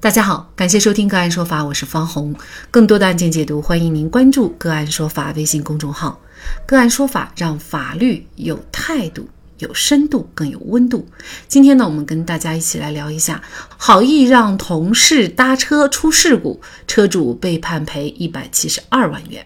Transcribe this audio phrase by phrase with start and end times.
[0.00, 2.32] 大家好，感谢收听个案说法，我是方红。
[2.70, 6.20] 更多的案件解读，欢迎您关注个案说法微信公众号。
[6.66, 11.04] 个案说法让法律有态度、有深度、更有温度。
[11.48, 13.42] 今天呢，我们跟大家一起来聊一下：
[13.76, 19.44] 好意让同事搭车出事故，车主被判赔一百七十二万元。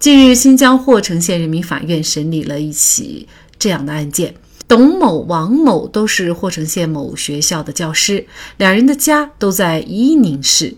[0.00, 4.34] 近日，新疆霍城县人民法院审理了一起这样的案件。
[4.68, 8.26] 董某、王某都是霍城县某学校的教师，
[8.56, 10.76] 两人的家都在伊宁市。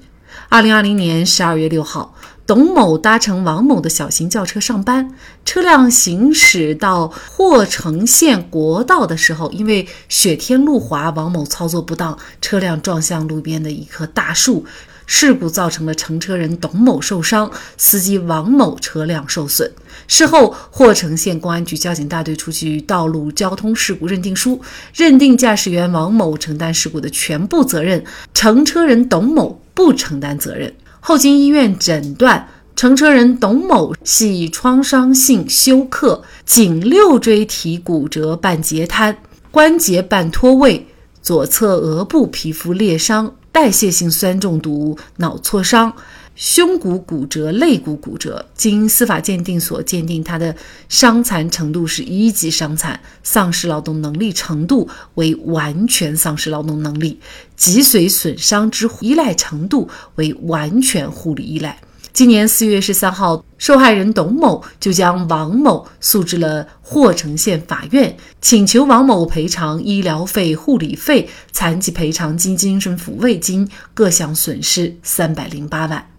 [0.51, 2.15] 二零二零年十二月六号，
[2.47, 5.15] 董某搭乘王某的小型轿车上班，
[5.47, 14.67] 车辆行驶到霍城县国道的时候，因为雪天路滑，王某操作不当，车辆撞向路边的一棵大树。
[15.09, 19.73] 事故造成了乘车人董某受伤，司机王某车辆受损。
[20.07, 24.61] 事后，霍城县公安局交警大队出具道路交通事故认定书，
[24.95, 28.05] 认定驾驶员王某承担事故的全部责任，
[28.35, 30.73] 乘车人董某不承担责任。
[31.01, 32.47] 后经医院诊断，
[32.77, 39.17] 乘车人董某系创伤性休克，颈六椎体骨折半截瘫，
[39.51, 40.87] 关节半脱位，
[41.23, 43.35] 左侧额部皮肤裂伤。
[43.61, 45.93] 代谢性酸中毒、脑挫伤、
[46.37, 50.55] 胸骨骨折、肋骨骨折，经司法鉴定所鉴定，他的
[50.89, 57.19] 伤残程度是一级伤残，丧失劳动能力程度为完全丧失劳动能力，
[57.57, 61.81] 脊髓损伤之依赖程度为完全护理依赖。
[62.19, 76.11] 今年四月十三号，受害人董某就将王某诉至了霍城县法院，请求王某赔偿医疗费、护理费、残疾赔偿金、精神抚慰金各项损失三百零八万。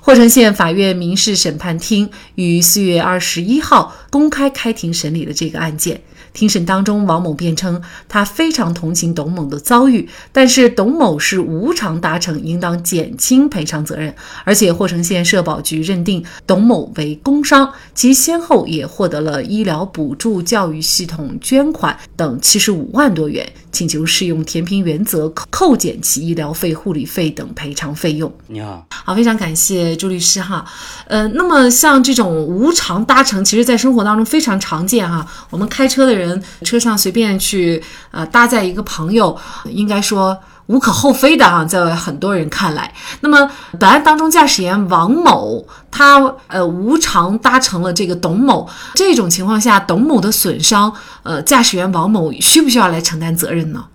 [0.00, 6.00] 霍城县法院民事审判厅于四月二十一号公开开庭审理了这个案件。
[6.34, 14.14] 庭审当中，王某辩称他非常同情董某的遭遇，但是董某是无偿达成，应当减轻赔偿责任。
[14.44, 28.32] 而且霍城县社保局认定董某为工伤，其先后也获得了医疗补助、教育系统捐款等七十五万多元，请求适用填平原则扣减其医疗费、护理费等赔偿费用。
[28.46, 30.64] 你好，好，非常感谢朱律师哈。
[31.08, 35.26] 呃，那么像这种无偿搭乘，其实在生活当中非常常见哈。
[35.50, 36.42] 我们开车的人。
[36.62, 42.92] 车上随便去呃搭载一个朋友，应该说无可厚非的啊，在很多人看来。
[43.20, 50.92] 那么本案当中，驾驶员王某他呃无偿搭乘了这个董某，这种情况下，董某的损伤，
[51.22, 53.86] 呃，驾驶员王某需不需要来承担责任呢？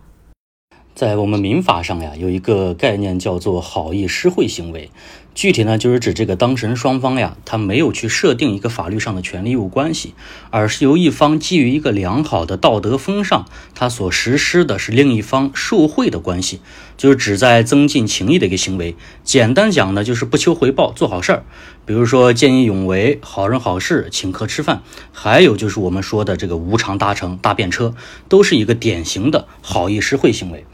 [0.93, 4.91] 在我们民法上呀，有一个概念叫做好意施惠行为。
[5.35, 10.13] 具体呢，就是指这个当事人双方呀，他没有去设定一个法律上的权利义务关系，
[10.49, 16.59] 而是由一方基于一个良好的道德风尚，他所实施的是另一方受贿的关系，
[16.97, 18.95] 就是旨在增进情谊的一个行为。
[19.23, 21.43] 简单讲呢，就是不求回报，做好事儿。
[21.85, 27.95] 比如说见义勇为、好人好事、请客吃饭，还有就是我们说的这个无偿搭乘搭便车，
[28.27, 30.65] 都是一个典型的好意施惠行为。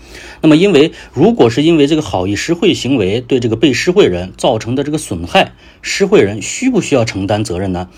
[0.41, 7.89] 那么，因为如果是因为这个好意施惠行为对这个被施惠人造成的这个损害，施惠人需不需要承担责任呢？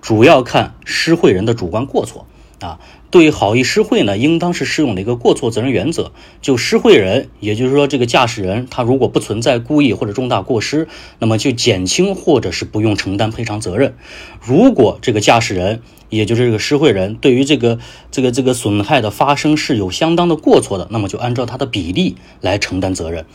[0.00, 2.26] 主要看施惠人的主观过错
[2.60, 2.78] 啊。
[3.10, 6.12] 对好意施惠呢，应当是适用的一个过错责任原则。
[6.40, 10.86] 就施惠人，也就是说这个驾驶人，他如果不存在故意或者重大过失，
[11.18, 13.96] 那么就减轻或者是不用承担赔偿责任。
[14.40, 17.80] 如果这个驾驶人，也就是这个施惠人，对于这个
[18.12, 23.26] 这个这个损害的发生是有相当的过错的，那么就按照他的比例来承担责任。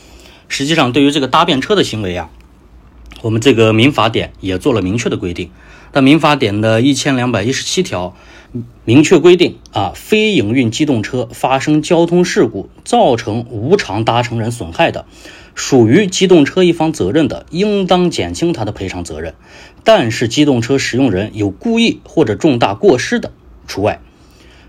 [0.48, 2.30] 实际上，对于这个搭便车的行为啊，
[3.26, 5.50] 我们这个民法典也做了明确的规定。
[5.94, 8.16] 那民法典的一千两百一十七条。
[8.86, 15.06] 明确规定啊，非营运机动车发生交通事故，造成无偿搭乘人损害的，
[15.56, 19.34] 属于机动车一方责任的，应当减轻他的赔偿责任。
[19.84, 23.32] 但是机动车使用人有故意或者重大过失的，
[23.66, 24.00] 除外。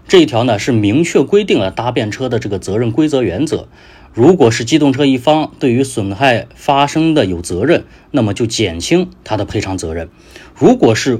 [0.09, 3.69] 这一条呢是明确规定了搭便车的这个责任规则原则。
[4.16, 10.09] 如果是机动车一方对于损害发生的有责任，那么就减轻他的赔偿责任。
[10.54, 11.18] 如果是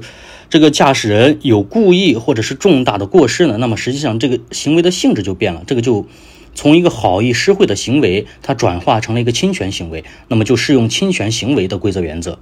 [0.49, 6.07] 这个驾驶人有故意或者是重大的过失呢，那么实际上这个行为的性质就变了，这个就
[6.55, 12.39] 从一个好意施惠的行为，它转化成了一个侵权行为，那么就适用侵权行为的规则原则。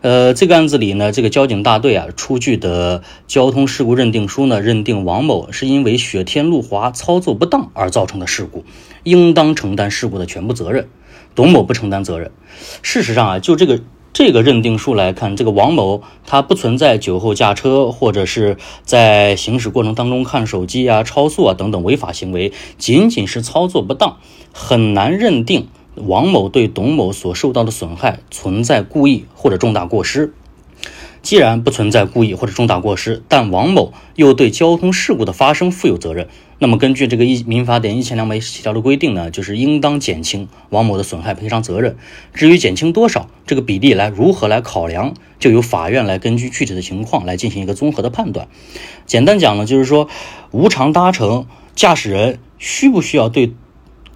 [0.00, 8.64] 呃，这个案子里呢，这个交警大队啊出具的交通事故认定书呢，认定王某是因为雪天路滑操作不当而造成的事故，
[9.02, 10.88] 应当承担事故的全部责任，
[11.34, 12.30] 董某不承担责任。
[12.82, 13.80] 事实上啊，就这个。
[14.16, 24.18] 这个认定书来看，这个王某他不存在酒后驾车或者是在行驶过程当中看手机啊、超速啊等等违法行为，仅仅是操作不当，
[24.52, 30.32] 很难认定王某对董某所受到的损害存在故意或者重大过失。
[31.22, 41.96] 既然不存在故意或者重大过失，但王某又对交通事故的发生负有责任，那么根据这个一民法典一千两百一十七条的规定呢，就是应当减轻王某的损害赔偿责任。
[42.34, 48.46] 至于减轻多少，这个比例来如何来考量，就由法院来根据具体的情况来进行一个综合的判断。
[49.06, 50.10] 简单讲呢，就是说
[50.50, 53.54] 无偿搭乘驾驶人需不需要对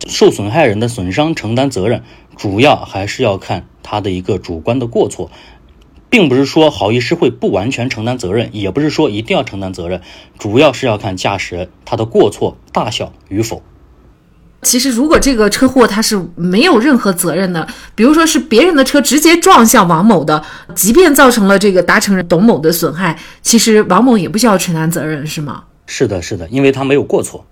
[0.07, 2.03] 受损害人的损伤承担责任，
[2.37, 5.31] 主要还是要看他的一个主观的过错。
[6.11, 10.01] 并不是说好意施惠不完全承担责任，也不是说一定要承担责任，
[10.39, 13.63] 主要是要看驾驶人他的过错大小与否。
[14.63, 20.43] 其实，如果这个车祸他是没有任何责任的，比如说是别人的车直接撞向王某的，
[20.75, 25.65] 即便造成了这个达成人董某的损害，其实王某也不需要承担责任，是吗？
[25.87, 27.45] 是的，是的，因为他没有过错。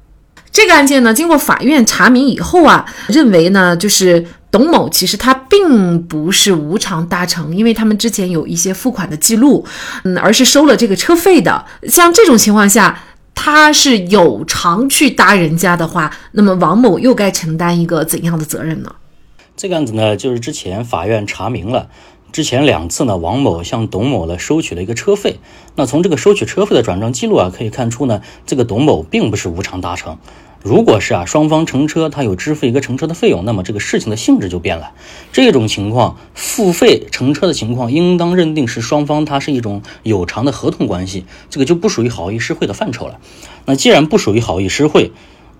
[0.56, 9.67] 这个案件呢，经过法院查明以后啊，认为呢，就是董某其实他并不是无偿搭乘，因为他们之前有一些付款的记录，
[10.05, 11.67] 嗯，而是收了这个车费的。
[11.87, 12.99] 像这种情况下，
[13.35, 18.91] 他是有偿去搭人家的话，那么王某又该承担一个怎样的责任呢？
[19.58, 21.91] 这个案子呢，就是之前法院查明了。
[22.32, 25.38] 之前两次呢，王某向董某呢收取了一个车费。
[25.75, 30.17] 那从这个收取车费的转账记录啊，可以看出呢，这个董某并不是无偿搭乘。
[30.67, 34.95] 如果是啊，双方乘车他有支付一个乘车的费用，那么这个事情的性质就变了。
[35.31, 43.21] 这种情况付费乘车的情况，应当认定是双方它是一种有偿的合同关系，这个就不属于好意施惠的范畴了。
[43.65, 45.13] 那既然不属于好意施惠，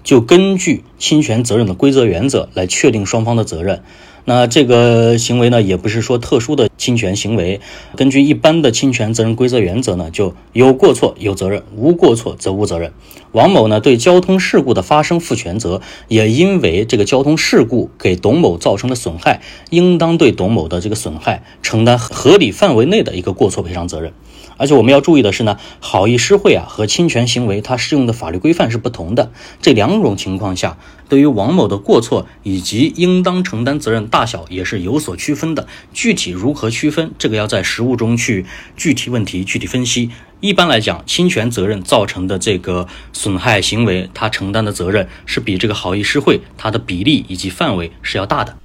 [0.07, 3.83] 就根据侵权责任的规则原则来确定双方的责任。
[4.25, 7.61] 那这个行为呢，也不是说特殊的侵权行为。
[7.97, 12.93] 根据一般的侵权责任规则原则呢，就有过错有责任，无过错则无责任。
[13.33, 24.13] 王某呢对交通事故的发生负全责，也因为这个交通事故给董某造成的损害，应当对董某的这个损害承担合理范围内的一个过错赔偿责任。
[24.57, 29.31] 而且我们要注意的是呢，好意施惠啊和侵权行为它适用的法律规范是不同的。
[29.61, 35.67] 这两种情况下，对于王某的过错以及应当承担责任大小也是有所区分的。
[35.93, 40.11] 具体如何区分，这个要在实务中去具体问题具体分析。
[40.41, 48.57] 一般来讲，侵权责任造成的这个损害行为，它承担的责任是比这个好意施惠它的比例以及范围是要大的。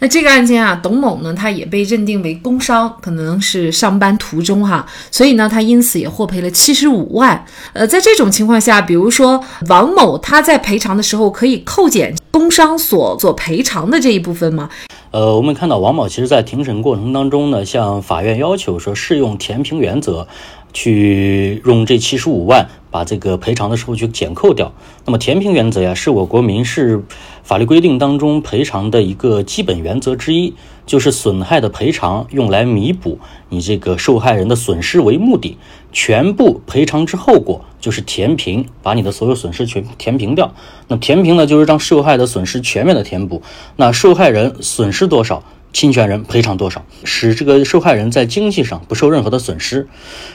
[0.00, 7.44] 那这个案件啊，董某呢，他也被认定为工伤，可能是上班途中哈，所以呢，他因此也获赔了七十五万。
[7.72, 14.68] 呃，在这种情况下，比如说王某他在赔偿的时候可以扣减工伤所所赔偿的这一部分吗？
[15.12, 20.26] 呃，我们看到王某其实在庭审过程当中呢，向法院要求说适用填平原则。
[20.72, 24.72] 去用这七十五万把这个赔偿的时候去减扣掉。
[25.04, 27.02] 那么填平原则呀，是我国民事
[27.50, 30.54] 法律规定当中赔偿的一个基本原则之一，
[30.86, 33.18] 就是损害的赔偿用来弥补
[33.48, 35.58] 你这个受害人的损失为目的，
[35.90, 40.54] 全部赔偿之后果就是填平，把你的所有损失全填平掉。
[40.86, 43.42] 那填平呢，就是让受害的损失全面的填补。
[43.74, 45.42] 那受害人损失多少？
[45.72, 49.88] 侵权人赔偿多少，使这个受害人在经济上不受任何的损失。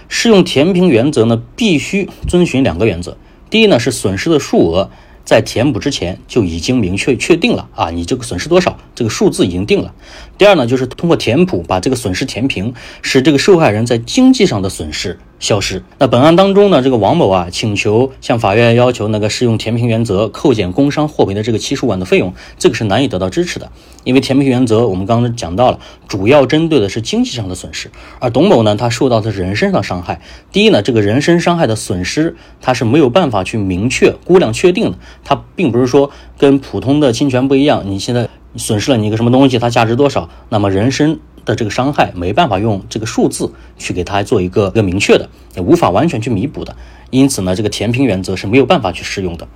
[0.09, 3.15] 适用填平原则呢，必须遵循两个原则。
[3.49, 4.89] 第一呢，是损失的数额
[5.25, 9.93] 在填补之前就已经明确确定了啊，你这个损失多少，这个数字已经定了。
[10.37, 15.19] 第二呢，就是通过填补把这个损失填平，使这个受害人在经济上的损失。
[15.37, 15.83] 消失。
[15.99, 23.69] 那本案当中呢，这个王某啊，请求向法院要求那个适用填平原则扣减工伤获赔的这个七十万的费用，这个是难以得到支持的。
[24.05, 30.21] 因为填平原则我们刚刚讲到了，主要针对的是经济上的损失，而董某呢，他受到的是人身上的伤害。
[30.53, 34.97] 第一呢，这个人身伤害的损失，他是没有办法去明确估量确定的。
[35.25, 41.19] 他并不是说跟普通的侵权不一样，你现在损失了你一个什么东西，它价值多少，那么人身。
[41.45, 46.75] 的这个伤害没办法用这个数字去给他做一个一个明确的，也无法完全去弥补的，
[47.11, 49.47] 因此呢，这个填平原则是没有办法去适用的。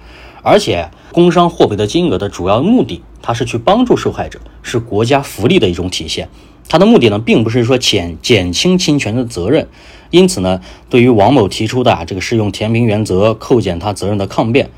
[0.44, 6.30] 而且，工伤获赔的金额的主要目的，它是去帮助受害者，是国家福利的一种体现。
[6.68, 9.68] 它的目的呢，并不是说减减轻侵权的责任。
[10.12, 14.70] 因此呢，对于王某提出的啊这个适用填平原则扣减他责任的抗辩，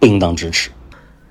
[0.00, 0.70] 不应当支持。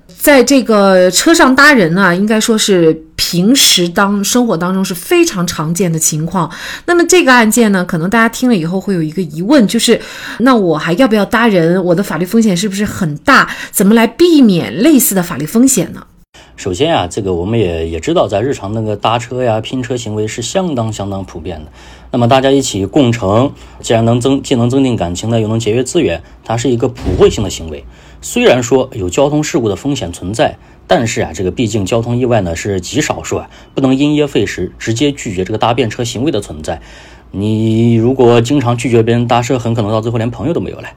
[0.06, 6.50] 在这个车上搭人呢，应该说是平时当生活当中是非常常见的情况。
[6.86, 10.00] 那么这个案件呢，可能大家听了以后会有一个疑问，就是
[10.40, 11.82] 那我还要不要搭人？
[11.84, 13.48] 我的法律风险是不是很大？
[13.70, 16.06] 怎么来避免类似的法律风险呢？
[16.56, 21.70] 首先啊，这个我们也也知道，在日常那个搭车呀、拼车行为是相当相当普遍的。
[22.12, 27.84] 那么大家一起共乘，既然能增既能增进感情呢，又能节约资源，它是一个普惠性的行为。
[28.28, 36.80] 虽然说有交通事故的风险存在，但是啊，这个毕竟交通意外呢是极少数啊，不能因噎废食，直接拒绝这个搭便车行为的存在。
[37.30, 40.88] 你如果经常拒绝别人搭车，很可能到最后连朋友都没有了。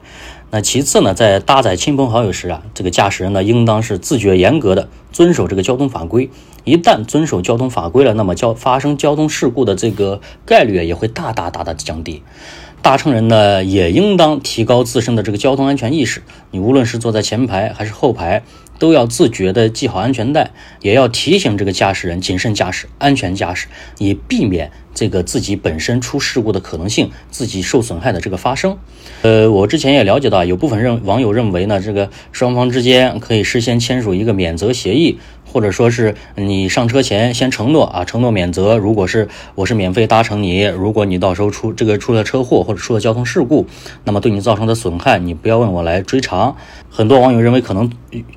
[0.50, 6.30] 那其次呢，在搭载亲朋好友时啊，这个驾驶人呢应当是自觉严格的遵守这个交通法规。
[6.64, 12.24] 一旦遵守交通法规了，那么交发生交通事故的这个概率也会大大大大降低。
[12.82, 16.22] 搭乘人呢也应当提高自身的这个交通安全意识。
[16.50, 18.42] 你无论是坐在前排还是后排。
[18.80, 23.66] 都要自觉地系好安全带，也要提醒这个驾驶人谨慎驾驶、安全驾驶，
[23.98, 28.78] 以避免这个自己本身出事故的可能性，自己受损害的这个发生。
[29.20, 35.18] 呃，我之前也了解到，有部分认网友认为呢，这个双方之间可以事先签署一个免责协议。
[35.52, 38.78] 或者说是你上车前先承诺啊，承诺免责。
[38.78, 43.66] 如果是我是免费搭乘你，如果你到时候出这个出了车祸或者出了交通事故，
[44.04, 46.56] 那么对你造成的损害，你不要问我来追偿。
[46.88, 47.90] 很多网友认为，可能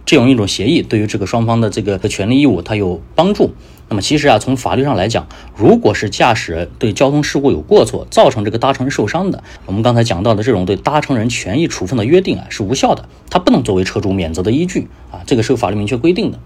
[0.06, 3.54] 这样一种协议对于这个双方的这个权利义务它有帮助。
[3.90, 16.40] 那么其实啊，从法律上来讲，如果是驾驶人对交通事故有过错，造成这个搭乘人受伤的，我们刚才讲到的这种对搭乘人权益处分的约定啊是无效的，它不能作为车主免责的依据啊，这个是有法律明确规定的。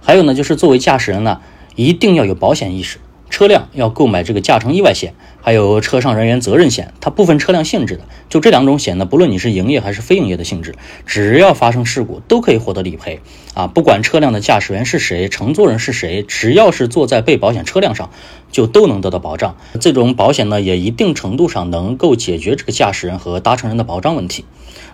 [0.00, 1.40] 还有呢，就是作为驾驶人呢，
[1.76, 2.98] 一定要有保险意识，
[3.30, 10.74] 车辆要购买这个驾乘意外险，还有车上人员责任险，它不分车辆性质的，就这两种险呢，不论你是营业还是非营业的性质，
[11.04, 13.20] 只要发生事故都可以获得理赔
[13.54, 18.10] 啊，不管车辆的驾驶员是谁，乘坐人是谁，只要是坐在被保险车辆上，
[18.50, 19.56] 就都能得到保障。
[19.80, 24.44] 这种保险呢，也一定程度上能够解决这个驾驶人和搭乘人的保障问题。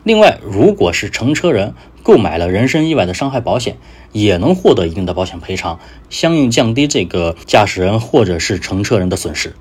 [0.02, 3.78] 另外，如果是乘车人购买了人身意外的伤害保险，
[4.12, 5.80] 也能获得一定的保险赔偿，
[6.10, 9.54] 相应降低这个驾驶人或者是乘车人的损失。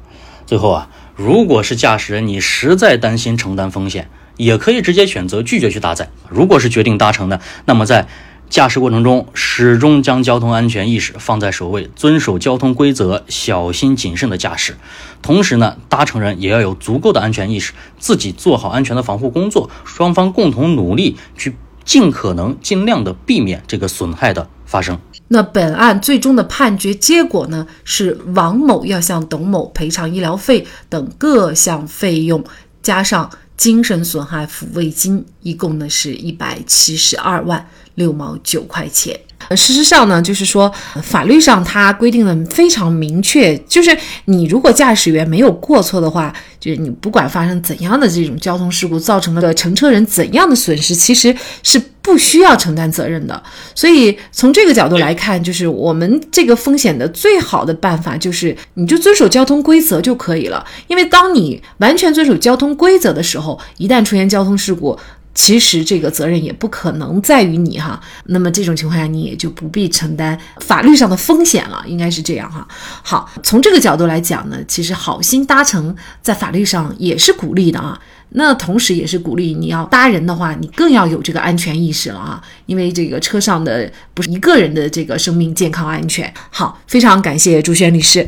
[0.45, 6.09] 最后啊，如果是驾驶人你实在担心承担风险，也可以直接选择拒绝去搭载。
[6.29, 8.07] 如果是决定搭乘的，那么在
[8.49, 14.75] 驾驶过程中始终将交通安全意识放在首位，遵守交通规则，小心谨慎的驾驶。
[15.21, 21.55] 同时呢，搭乘人也要有足够的安全意识，自己做好安全的防护工作，双方共同努力去。
[21.85, 24.97] 尽可能尽量的避免这个损害的发生。
[25.27, 27.65] 那本案最终的判决结果呢？
[27.83, 32.43] 是王某要向董某赔偿医疗费等各项费用，
[32.81, 39.19] 加上精神损害抚慰金，一共呢是一百七十二万六毛九块钱。
[39.51, 40.71] 事实上呢，就是说
[41.01, 43.95] 法律上它规定的非常明确，就是
[44.25, 53.41] 你如果驾驶员没有过错的话，就是你不管发生怎样的这种交通事故，造成了乘车人怎样的损失，其实是不需要承担责任的。
[53.75, 60.65] 所以从这个角度来看，就是我们这个风险的最好的办法就是你就遵守交通规则就可以了。
[60.87, 64.97] 因为当你完全遵守交通规则的时候，一旦出现交通事故，
[65.33, 72.67] 其实这个责任也不可能在于你哈，那么这种情况下你也就不必承担法律上的风险了，应该是这样哈。
[73.01, 77.99] 好，从这个角度来讲呢，其实好心搭乘在法律上也是鼓励的啊。
[78.35, 86.31] 那同时也是鼓励你要搭人的话，你更要有这个安全意识了啊，因为这个车上的不是一个人的这个生命健康安全。
[86.49, 88.27] 好，非常感谢朱轩律师。